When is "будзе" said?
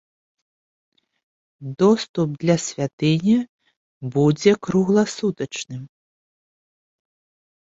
4.17-4.51